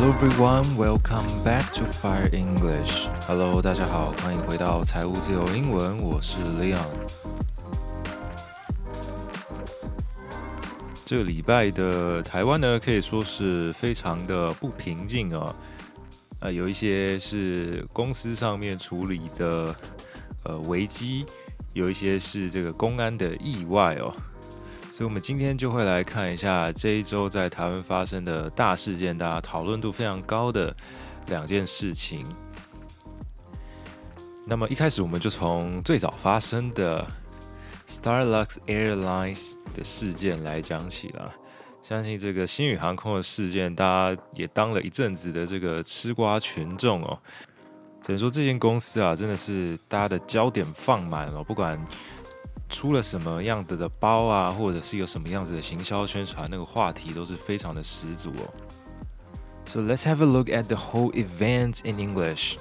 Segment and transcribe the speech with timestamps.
[0.00, 3.06] Hello everyone, welcome back to Fire English.
[3.26, 6.88] Hello，大家好，欢迎回到财务自由英文，我是 Leon。
[11.04, 15.54] 这个礼拜的台湾呢，可以说是非常的不平静哦。
[16.38, 19.76] 呃，有一些是公司上面处理的
[20.44, 21.26] 呃危机，
[21.74, 24.10] 有一些是这个公安的意外哦。
[25.00, 30.76] 所以，我们今天就会来看一下这一周在台湾发生的大事件，大家讨论度非常高的
[31.28, 32.22] 两件事情。
[34.44, 37.06] 那么，一开始我们就从最早发生的
[37.88, 41.34] Starlux Airlines 的事件来讲起了。
[41.80, 47.18] 相信这个新宇航空的事件，大家也当了一阵子的这个吃瓜群众哦。
[48.02, 51.82] 只能说，这间公司啊，真的是大家的焦点放满了，不管。
[52.69, 58.53] 出了什么样子的包啊，或者是有什么样子的行销宣传，那个话题都是非常的十足哦。
[59.67, 62.57] So let's have a look at the whole event in English.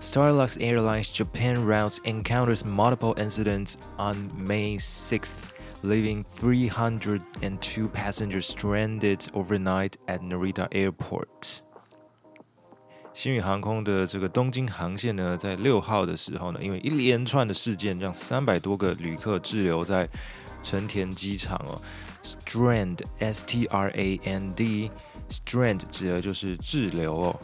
[0.00, 5.30] Starlux Airlines Japan routes encounters multiple incidents on May 6th,
[5.82, 11.62] leaving 302 passengers stranded overnight at Narita Airport.
[13.12, 20.08] 新宇航空的这个东京航线呢，在六号的时候呢，因为一连串的事件，让三百多个旅客滞留在
[20.62, 21.80] 成田机场哦。
[22.22, 27.40] Strand，S T R A N D，strand 指的就是滞留哦。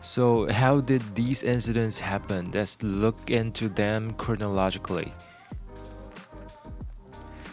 [0.00, 2.50] So how did these incidents happen?
[2.50, 5.12] Let's look into them chronologically.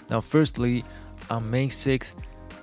[0.10, 0.84] Now, firstly,
[1.30, 2.10] on May 6th.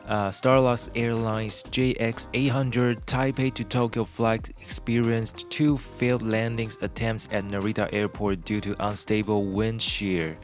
[0.08, 7.88] Uh, Starlux Airlines JX800 Taipei to Tokyo flight experienced two failed landings attempts at Narita
[7.92, 10.36] Airport due to unstable wind shear,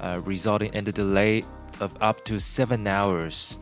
[0.00, 1.44] uh, resulting in the delay
[1.78, 3.58] of up to seven hours.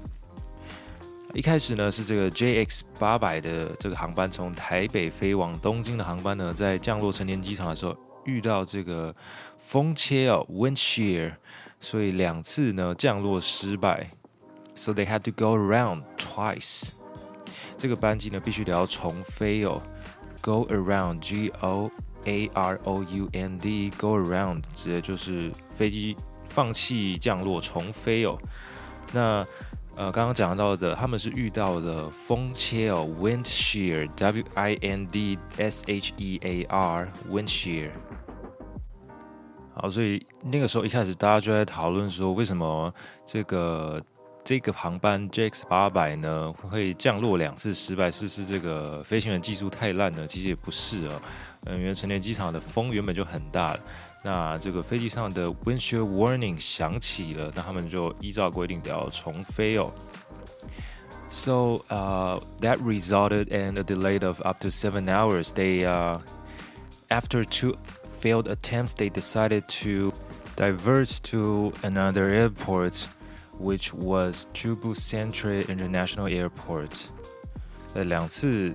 [1.34, 7.94] 一开始呢，是这个 JX 八百的这个航班从台北飞往东京的航班呢，在降落成田机场的时候
[8.24, 9.14] 遇到这个
[9.58, 11.34] 风切哦 （wind shear），
[11.78, 14.08] 所以两次呢降落失败。
[14.79, 16.91] So they had to go around twice。
[17.77, 19.81] 这个班机呢，必须得要重飞哦。
[20.41, 21.91] Go around，G O
[22.23, 28.37] A R O U N D，go around 指的就是飞机放弃降落重飞哦。
[29.11, 29.45] 那
[29.97, 37.89] 呃，刚刚讲到的，他们是遇到的风切哦，wind shear，W I N D S H E A R，wind shear。
[39.73, 42.93] 好，所以那个时候一开始大家就在讨论说，为什么
[43.25, 44.01] 这个
[44.49, 50.25] 这个航班 JX 八百呢会降落两次失败，是不是这个飞行员技术太烂呢？
[50.25, 51.21] 其实也不是啊、哦，
[51.67, 53.79] 嗯，因为成田机场的风原本就很大了。
[54.23, 59.93] 那这个飞机上的 wind shear warning 响起了，那他们就依照规定得要重飞哦。
[61.29, 65.51] So uh, that resulted in a delay of up to seven hours.
[65.53, 66.21] They, uh,
[67.09, 67.75] after two
[68.19, 70.11] failed attempts, they decided to
[70.55, 73.05] divert to another airport
[73.59, 77.07] which was Chubu Central International Airport。
[77.93, 78.73] 呃，两次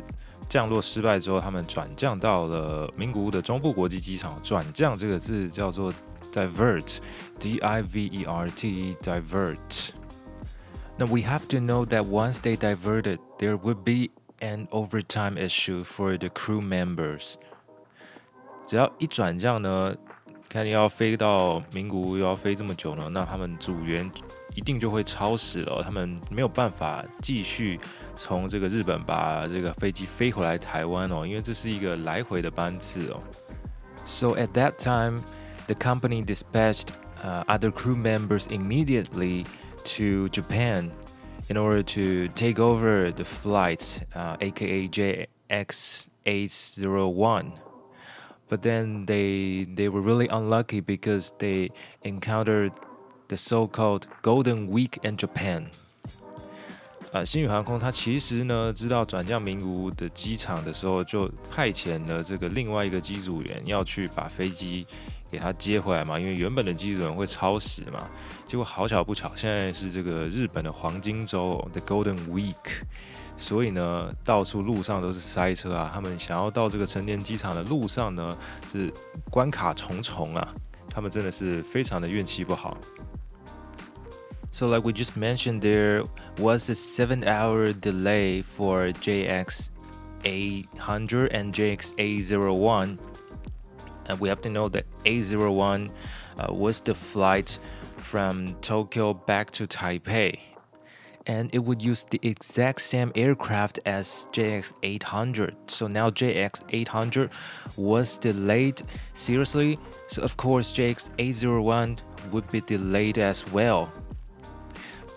[0.48, 4.40] 降落失败之后，他们转降到了名古屋的中部国际机场。
[4.42, 5.92] 转降这个字叫做
[6.32, 9.90] divert，D I V E R T divert。
[10.96, 16.16] Now we have to know that once they diverted, there would be an overtime issue for
[16.16, 17.34] the crew members。
[18.66, 19.96] 只要一转降呢，
[20.48, 24.10] 看你要飞到名古屋，又要飞这么久呢，那他们组员
[24.55, 27.79] 一定就会超时了，他们没有办法继续
[28.16, 33.22] 从这个日本把这个飞机飞回来台湾哦，因为这是一个来回的班次哦。
[34.05, 35.22] So at that time,
[35.67, 36.88] the company dispatched
[37.23, 39.45] uh, other crew members immediately
[39.95, 40.91] to Japan
[41.47, 47.51] in order to take over the flight, uh, aka JX801.
[48.50, 51.69] But then they they were really unlucky because they
[52.01, 52.74] encountered
[53.29, 55.65] the so-called Golden Week in Japan。
[57.12, 64.85] 啊，新宇航空它其实呢知道转降名古屋的机场的时候，就派遣了这个另外一个机组员要去把飞机
[65.31, 68.11] 给他接回来嘛，因为原本的机组员会超时嘛。
[68.47, 72.82] 结果好巧不巧，现在是这个日本的黄金周，the Golden Week，
[73.37, 75.93] 所以呢，到处路上都是塞车啊。
[75.94, 78.37] 他们想要到这个成田机场的路上呢，
[78.71, 78.93] 是
[79.31, 80.55] 关卡重重啊。
[80.91, 82.76] 他们真的是非常的运气不好。
[84.54, 86.04] So, like we just mentioned, there
[86.38, 89.70] was a seven hour delay for JX
[90.24, 92.96] 800 and JX 801.
[94.06, 95.90] And we have to know that 801
[96.38, 97.58] uh, was the flight
[97.96, 100.38] from Tokyo back to Taipei.
[101.26, 105.56] and it would use the exact same aircraft as JX 800.
[105.66, 107.32] So now JX 800
[107.76, 108.82] was delayed
[109.14, 111.98] seriously, so of course JX 801
[112.30, 113.90] would be delayed as well.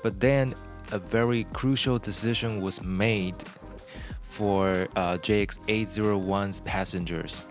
[0.03, 0.55] But then
[0.91, 3.35] a very crucial decision was made
[4.21, 7.47] for uh, JX 801's passengers.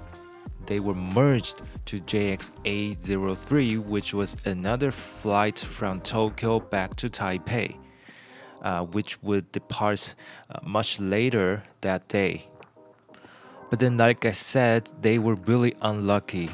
[0.66, 7.76] They were merged to JX 803, which was another flight from Tokyo back to Taipei
[8.66, 10.14] uh, which would depart
[10.50, 12.48] uh, much later that day.
[13.70, 16.50] But then, like I said, they were really unlucky.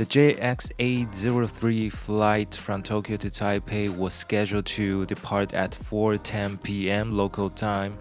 [0.00, 7.12] The JX803 flight from Tokyo to Taipei was scheduled to depart at 4:10 p.m.
[7.14, 7.98] local time,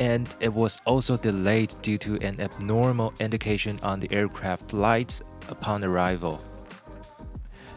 [0.00, 5.84] and it was also delayed due to an abnormal indication on the aircraft lights upon
[5.84, 6.42] arrival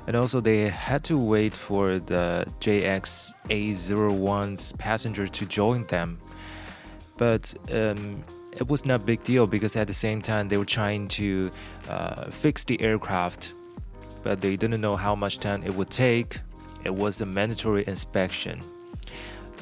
[0.07, 6.17] and also they had to wait for the JX 801's passenger to join them.
[7.17, 8.23] But um,
[8.55, 11.51] it was not a big deal because at the same time they were trying to
[11.89, 13.53] uh, fix the aircraft,
[14.23, 16.39] but they didn't know how much time it would take.
[16.83, 18.61] It was a mandatory inspection.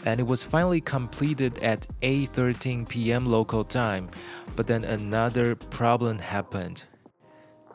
[0.05, 3.25] And it was finally completed at 8:13 p.m.
[3.25, 4.09] local time,
[4.55, 6.83] but then another problem happened.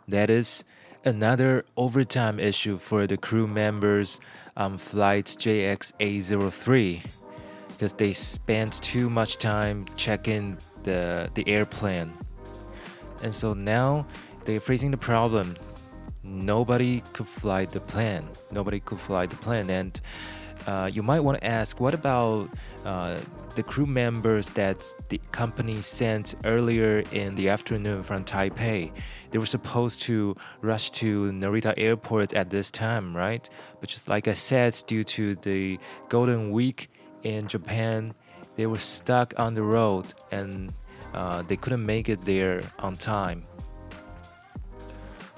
[0.08, 0.64] That is,
[1.04, 4.20] another overtime issue for the crew members
[4.56, 7.02] on flight JX803
[7.68, 12.12] because they spent too much time checking the, the airplane.
[13.22, 14.06] And so now
[14.44, 15.56] they're facing the problem.
[16.22, 18.28] Nobody could fly the plane.
[18.50, 19.70] Nobody could fly the plane.
[19.70, 20.00] And
[20.66, 22.50] uh, you might want to ask what about
[22.84, 23.18] uh,
[23.54, 28.92] the crew members that the company sent earlier in the afternoon from Taipei?
[29.30, 33.48] They were supposed to rush to Narita Airport at this time, right?
[33.80, 35.78] But just like I said, due to the
[36.08, 36.90] Golden Week
[37.22, 38.14] in Japan,
[38.58, 40.74] they were stuck on the road and
[41.14, 43.44] uh, they couldn't make it there on time.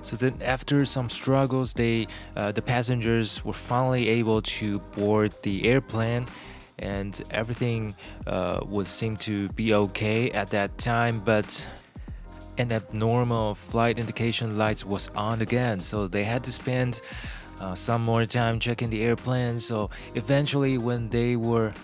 [0.01, 5.69] So then, after some struggles, they uh, the passengers were finally able to board the
[5.69, 6.25] airplane,
[6.79, 7.95] and everything
[8.27, 11.21] uh, would seem to be okay at that time.
[11.21, 11.69] But
[12.57, 17.03] an abnormal flight indication light was on again, so they had to spend
[17.61, 19.61] uh, some more time checking the airplane.
[19.61, 21.75] So eventually, when they were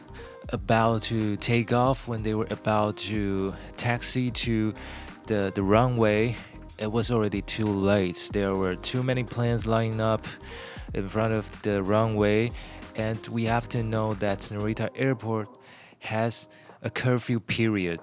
[0.51, 4.75] about to take off, when they were about to taxi to
[5.27, 6.37] the the runway,
[6.79, 8.29] it was already too late.
[8.33, 10.27] There were too many planes lining up
[10.95, 12.53] in front of the runway,
[12.95, 15.49] and we have to know that Narita Airport
[16.01, 16.49] has
[16.83, 18.01] a curfew period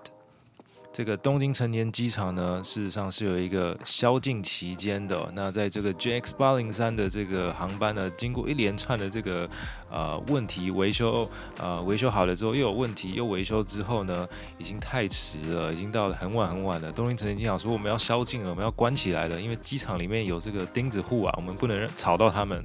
[0.94, 5.28] 这个东京成田机场呢，事实上是有一个宵禁期间的。
[5.34, 9.50] 那在这个 JX 八零三的这个航班呢，经过一连串的这个
[9.90, 14.28] 呃问题维修，呃维修好了之后又有问题，又维修之后呢，
[14.60, 16.92] 已经太迟了，已经到了很晚很晚了。
[16.92, 22.64] 东京成田机场说我们要宵禁了，我们要关起来了，因为机场里面有这个钉子户啊，我们不能吵到他们。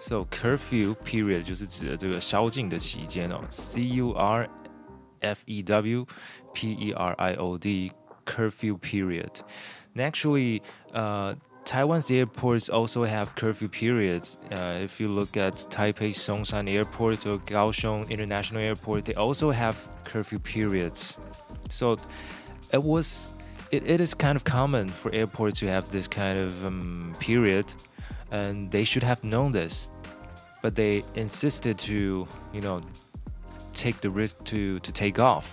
[0.00, 4.50] So curfew period 就是指的这个宵禁的期间哦，C U R。
[5.22, 6.06] F E W
[6.54, 7.92] P E R I O D
[8.24, 9.40] curfew period.
[9.94, 10.62] And actually,
[10.94, 11.34] uh,
[11.64, 14.38] Taiwan's airports also have curfew periods.
[14.50, 19.76] Uh, if you look at Taipei Songshan Airport or Kaohsiung International Airport, they also have
[20.04, 21.18] curfew periods.
[21.70, 21.98] So
[22.72, 23.32] it was,
[23.70, 27.72] it, it is kind of common for airports to have this kind of um, period,
[28.30, 29.90] and they should have known this,
[30.62, 32.80] but they insisted to, you know,
[33.80, 35.46] take the risk to, to take off.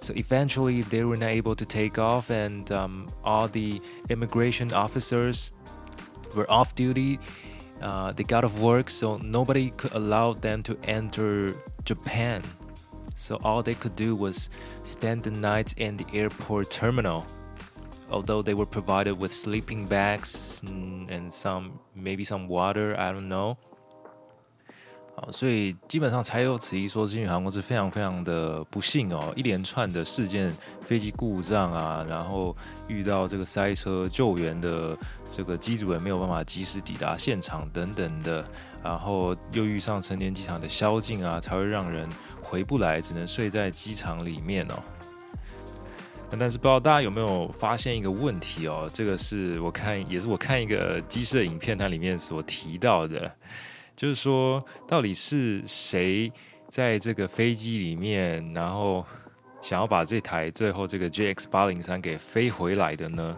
[0.00, 5.52] So eventually, they were not able to take off, and um, all the immigration officers
[6.36, 7.18] were off duty.
[7.80, 12.42] Uh, they got off work, so nobody could allow them to enter Japan.
[13.16, 14.50] So all they could do was
[14.82, 17.24] spend the night in the airport terminal.
[18.10, 23.28] Although they were provided with sleeping bags and, and some maybe some water, I don't
[23.28, 23.56] know.
[25.16, 30.52] 啊，所以基本上才有此一说，金宇航空是非常非常的不幸哦，一连串的事件，
[30.82, 32.56] 飞机故障啊，然后
[32.88, 34.98] 遇到这个塞车，救援的
[35.30, 38.44] 这个机组也没有办法及时抵达现场等等的，
[38.82, 42.08] 然后又遇上成田机场的宵禁啊，才会让人
[42.42, 44.74] 回不来，只能睡在机场里面哦。
[46.36, 53.32] 但是不知道大家有没有发现一个问题哦，这个是我看也是我看一个机师的影片，它里面所提到的。
[53.96, 56.32] 就是说，到底是谁
[56.68, 59.04] 在这个飞机里面，然后
[59.60, 63.36] 想要把这台最后这个 JX 八零三给飞回来的呢？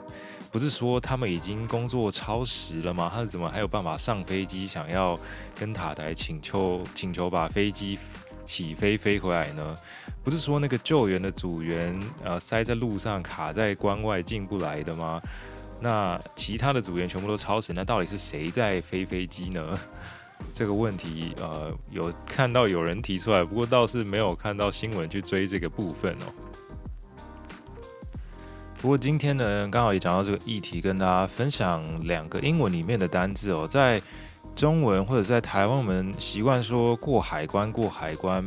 [0.51, 3.13] 不是说他们已经工作超时了吗？
[3.15, 5.19] 他怎么还有办法上飞机，想要
[5.55, 7.99] 跟塔台请求请求把飞机
[8.47, 9.77] 起飞飞回来呢？
[10.25, 15.21] 不是说那个救援的组员呃塞在路上卡在关外进不来的吗？
[15.79, 19.79] 那其他的组员全部都超时，那到底是谁在飞飞机呢？
[20.53, 26.27] 这个问题呃有看到有人提出来，不过倒是没有看到新闻去追这个部分哦。
[28.79, 33.67] 不过今天呢，刚好也讲到这个议题，跟大家分享两个英文里面的单字哦。
[33.67, 34.01] 在
[34.55, 38.47] 中文或者在台湾，我们习惯说过海关，过海关。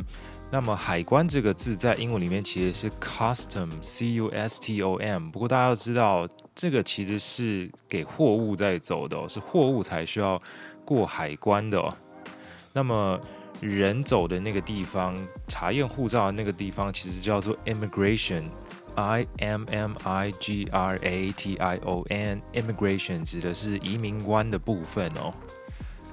[0.52, 5.30] 那么海关这个字在英文里面其实是 custom，c u s t o m。
[5.30, 10.42] 不过大家要知道，这个其实是给货物在走的哦，是货物才需要
[10.90, 11.96] 过海关的哦。
[12.74, 13.20] 那么
[13.62, 15.16] 人走的那个地方，
[15.48, 18.46] 查验护照的那个地方，其实叫做 immigration。
[18.96, 25.32] I M M I G R A T I O N，immigration 指的是移民官的部分哦。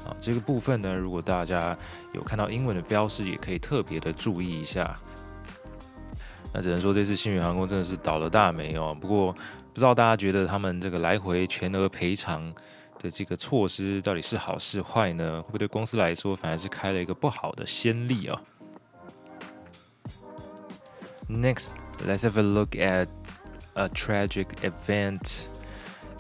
[0.05, 1.75] 啊，这个部分呢，如果大家
[2.13, 4.95] 有看到英文的标示，也可以特别的注意一下。
[6.53, 8.95] 那只能说这次新宇航空真的是倒了大霉哦。
[9.01, 12.53] 不过不知道大家觉得他们这个来回全额赔偿
[13.00, 15.42] 的这个措施到底是好是坏呢？
[15.42, 18.42] 会不会对公司来说反而是开了一个不好的先例啊？
[21.30, 23.10] Next。Let's have a look at
[23.76, 25.46] a tragic event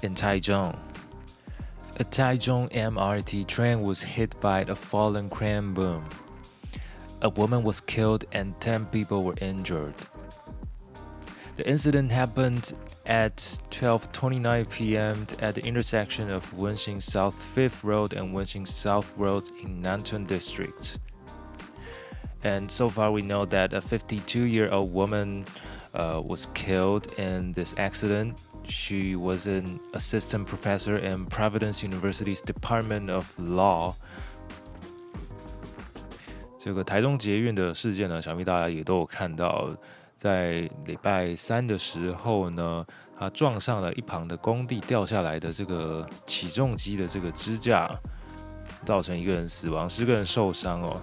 [0.03, 0.75] in Taichung.
[1.97, 6.03] A Taichung MRT train was hit by a fallen crane boom.
[7.21, 9.95] A woman was killed and 10 people were injured.
[11.55, 13.37] The incident happened at
[13.71, 15.25] 12:29 p.m.
[15.39, 20.99] at the intersection of Wenxing South 5th Road and Wenxing South Road in Nantong District.
[22.43, 25.45] And so far, we know that a 52 year old woman
[25.93, 28.37] uh, was killed in this accident.
[28.63, 33.95] She was an assistant professor in Providence University's Department of Law.
[36.57, 39.75] 这个台中捷运的事件呢，想必大家也都有看到。
[40.16, 42.86] 在礼拜三的时候呢，
[43.18, 47.88] 他撞上了一旁的工地掉下来的这个起重机的这个支架，
[48.84, 51.00] 造成一个人死亡，十个人受伤哦。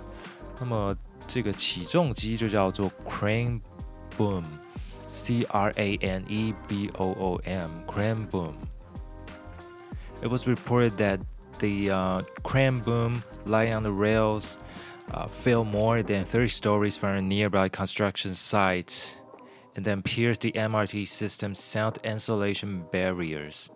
[0.60, 0.96] 那么
[1.28, 3.62] 这个起重机就叫做 crane
[4.18, 4.44] boom,
[5.12, 8.54] C R A N E B O O M, crane boom.
[10.22, 11.20] It was reported that
[11.60, 14.56] the crane boom lying on the rails
[15.13, 19.17] uh, fell more than 30 stories from a nearby construction site
[19.75, 23.69] and then pierced the MRT system's sound insulation barriers.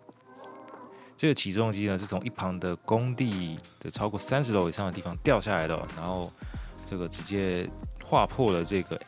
[1.16, 6.32] 这个起重机呢，是从一旁的工地的超过三十楼以上的地方掉下来的，然后
[6.84, 7.68] 这个直接
[8.04, 9.00] 划破了这个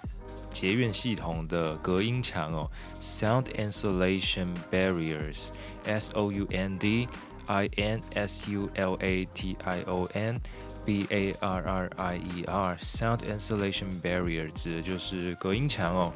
[0.51, 7.09] 捷运系统的隔音墙哦，sound insulation barriers，S O U N D
[7.47, 10.41] I N S U L A T I O N
[10.85, 16.13] B A R R I E R，sound insulation barrier 指的就是隔音墙哦。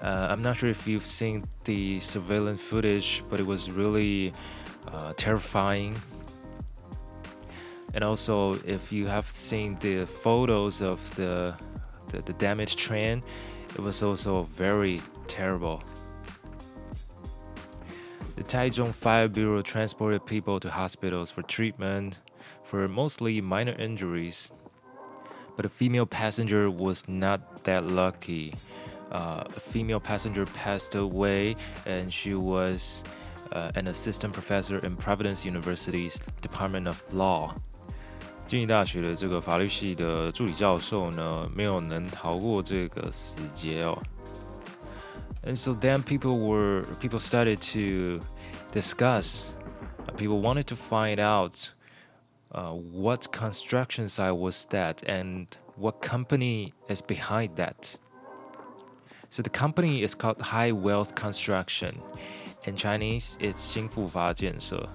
[0.00, 4.32] Uh, I'm not sure if you've seen the surveillance footage, but it was really
[4.86, 5.96] uh, terrifying
[7.94, 11.54] and also if you have seen the photos of the
[12.08, 13.22] the, the damaged train
[13.74, 15.82] it was also very terrible
[18.36, 22.20] the Taichung Fire Bureau transported people to hospitals for treatment
[22.64, 24.52] for mostly minor injuries
[25.56, 28.54] but a female passenger was not that lucky
[29.10, 31.56] uh, a female passenger passed away
[31.86, 33.02] and she was
[33.52, 37.54] uh, an assistant professor in Providence University's Department of Law.
[38.46, 43.98] 经济大学的这个法律系的助理教授呢，没有能逃过这个死劫哦。
[45.43, 48.21] and so then people were people started to
[48.71, 49.55] discuss.
[50.07, 51.71] Uh, people wanted to find out
[52.51, 57.97] uh, what construction site was that and what company is behind that.
[59.29, 61.99] So the company is called High Wealth Construction.
[62.65, 64.87] In Chinese, it's 兴富发建设.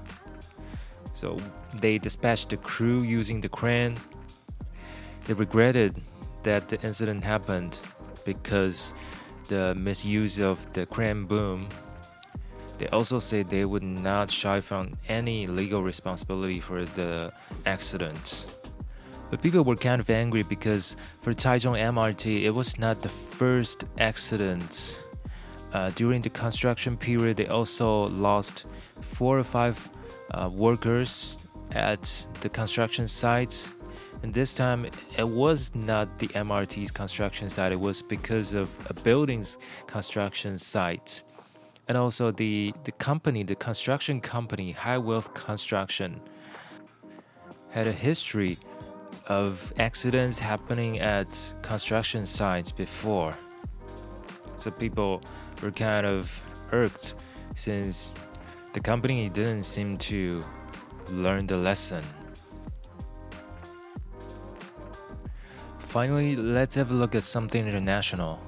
[1.13, 1.37] So
[1.81, 3.97] they dispatched the crew using the crane.
[5.25, 6.01] They regretted
[6.45, 7.81] that the incident happened
[8.25, 8.95] because
[9.49, 11.69] the misuse of the crane boom.
[12.79, 17.33] They also said they would not shy from any legal responsibility for the
[17.67, 18.47] accident.
[19.31, 23.85] But people were kind of angry because for Taichung MRT, it was not the first
[23.99, 25.03] accident.
[25.73, 28.67] Uh, during the construction period, they also lost
[29.01, 29.77] four or five
[30.31, 31.39] uh, workers
[31.73, 33.75] at the construction sites
[34.23, 38.95] And this time, it was not the MRT's construction site, it was because of a
[38.95, 41.23] building's construction site.
[41.87, 46.21] And also, the, the company, the construction company, High Wealth Construction,
[47.71, 48.59] had a history
[49.27, 53.35] of accidents happening at construction sites before.
[54.57, 55.23] So people
[55.63, 56.41] were kind of
[56.73, 57.15] irked
[57.55, 58.15] since
[58.73, 60.45] the company didn't seem to
[61.11, 62.05] learn the lesson.
[65.89, 68.39] Finally, let's have a look at something international.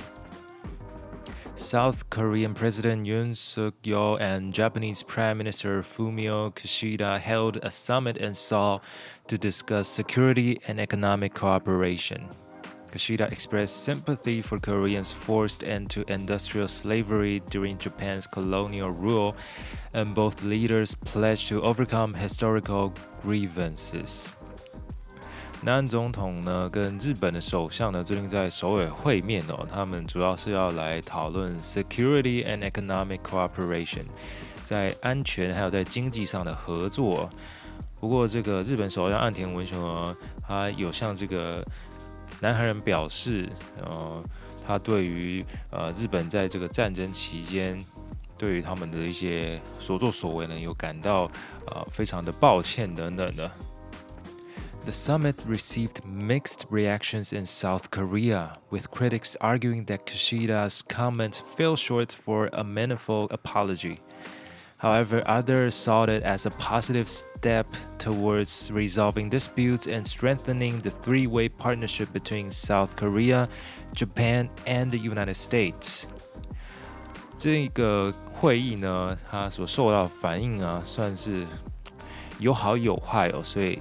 [1.54, 8.18] South Korean President Yoon Suk Yeol and Japanese Prime Minister Fumio Kishida held a summit
[8.18, 8.82] in Seoul
[9.26, 12.28] to discuss security and economic cooperation.
[12.92, 19.34] Kishida expressed sympathy for Koreans forced into industrial slavery during Japan's colonial rule,
[19.94, 22.92] and both leaders pledged to overcome historical
[23.22, 24.34] grievances.
[25.62, 34.04] 南安总统呢跟日本的首相呢最近在首尔会面哦，他们主要是要来讨论 security and economic cooperation，
[34.64, 37.28] 在安全还有在经济上的合作。
[38.00, 41.62] 不过这个日本首相岸田文雄呢，他有向这个
[42.40, 43.46] 南韩人表示，
[43.82, 44.24] 呃，
[44.66, 47.78] 他对于呃日本在这个战争期间
[48.38, 51.30] 对于他们的一些所作所为呢，有感到
[51.66, 53.50] 呃非常的抱歉等等的。
[54.85, 62.11] The summit received mixed reactions in South Korea, with critics arguing that Kishida's comment fell short
[62.11, 63.99] for a meaningful apology.
[64.77, 67.65] However, others saw it as a positive step
[67.97, 73.47] towards resolving disputes and strengthening the three way partnership between South Korea,
[73.95, 76.05] Japan, and the United States.
[77.37, 81.45] 这个会议呢，它所受到反应啊，算是
[82.37, 83.79] 有好有坏哦，所以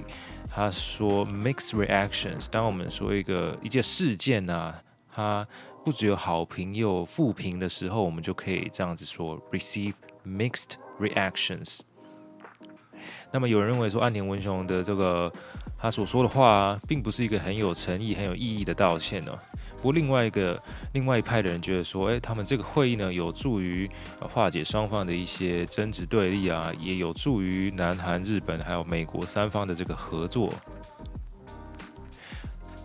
[0.52, 2.46] 他说 mixed reactions。
[2.50, 4.74] 当我们说一个一件事件呢，
[5.14, 5.46] 它
[5.84, 9.94] 不只有好评又有负评的时候，我们就可以这样子说 receive
[10.26, 11.80] mixed reactions。
[13.30, 15.32] 那么有人认为说，岸田文雄的这个
[15.78, 19.32] 他所说的话，并不是一个很有诚意、很有意义的道歉呢。
[19.79, 20.61] 不过，另外一个
[20.93, 30.51] 另外一派的人觉得说，哎，他们这个会议呢，有助于化解双方的一些争执对立啊，也有助于南韩、日本还有美国三方的这个合作。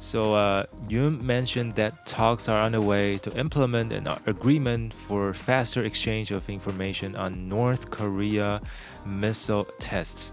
[0.02, 6.32] So, uh, Yoon mentioned that talks are underway to implement an agreement for faster exchange
[6.32, 8.62] of information on North Korea
[9.04, 10.32] missile tests.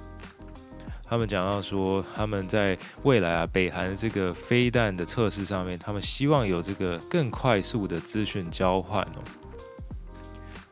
[1.12, 9.20] 他们讲到说，他们在未来啊，北韩这个飞弹的测试上面，他们希望有这个更快速的资讯交换哦。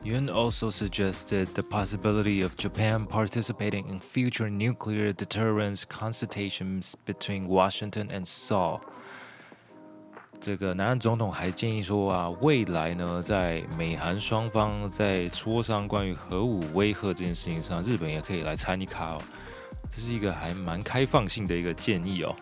[0.03, 8.07] Yun also suggested the possibility of Japan participating in future nuclear deterrence consultations between Washington
[8.07, 8.79] and Seoul。
[10.39, 19.21] 这个南韩总统还建议说啊，未来呢，在美韩双方在磋商关于核武威慑这件事情上，日本也可以来参与卡哦。
[19.90, 22.34] 这是一个还蛮开放性的一个建议哦。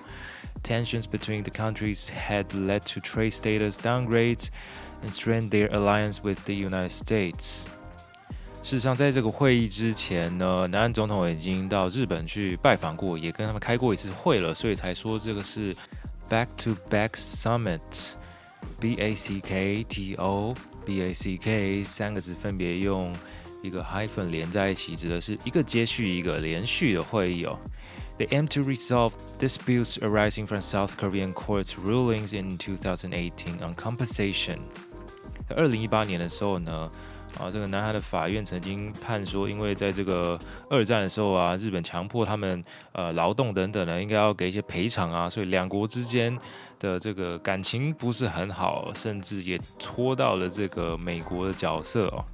[0.62, 4.48] Tensions between the countries had led to trade status downgrades
[5.02, 7.64] and strained their alliance with the United States.
[8.62, 15.74] 事实上，在这个会议之前呢，南韩总统已经到日本去拜访过，也跟他们开过一次会了，所以才说这个是
[16.30, 20.54] back to back summit，B A C K T O
[20.86, 23.12] B A C K 三个字分别用
[23.64, 27.58] 一个 hyphen 连在一起，指的是一个接续一个连续的会议哦。
[28.18, 34.58] They aim to resolve disputes arising from South Korean courts' rulings in 2018 on compensation.
[35.48, 36.90] 在二零一八年的时候呢，
[37.38, 46.38] 啊，这个南韩的法院曾经判说，因为在这个二战的时候啊，日本强迫他们呃劳动等等呢，应该要给一些赔偿啊，所以两国之间
[46.78, 52.24] 的这个感情不是很好，甚至也拖到了这个美国的角色哦。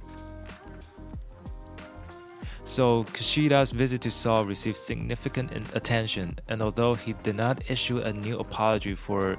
[2.68, 8.12] So Kishida's visit to Seoul received significant attention, and although he did not issue a
[8.12, 9.36] new apology for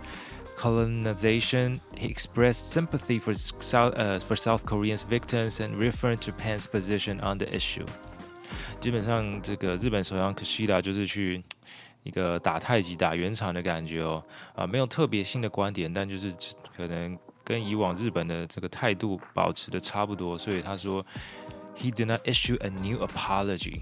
[0.57, 7.19] colonization, he expressed sympathy for South uh, for South Koreans victims and reaffirmed Japan's position
[7.21, 7.85] on the issue.
[8.79, 11.43] 基本上，这个日本首相 Kishida 就是去
[12.03, 14.23] 一个打太极、打圆场的感觉哦，
[14.55, 16.31] 啊，没有特别新的观点，但就是
[16.77, 21.03] 可能 跟以往日本的这个态度保持的差不多，所以他说
[21.80, 23.80] ，He did not issue a new apology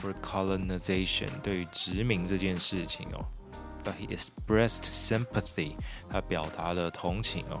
[0.00, 3.24] for colonization 对于殖民这件事情哦
[3.84, 5.72] ，but he expressed sympathy，
[6.10, 7.58] 他表达了同情哦。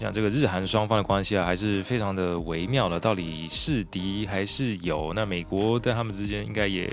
[0.00, 2.98] 像这个日韩双方的关系啊，还是非常的微妙的。
[2.98, 5.12] 到底是敌还是友？
[5.14, 6.92] 那美国在他们之间应该也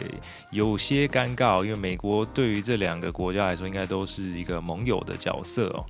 [0.52, 5.86] 有些尴尬，因为美国对于这两个国家来说，应该都是一个盟友的角色哦。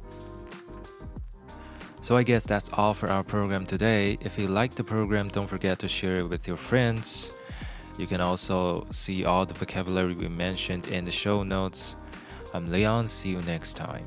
[2.01, 4.17] So I guess that's all for our program today.
[4.21, 7.31] If you like the program, don't forget to share it with your friends.
[7.99, 11.95] You can also see all the vocabulary we mentioned in the show notes.
[12.55, 13.07] I'm Leon.
[13.07, 14.05] See you next time.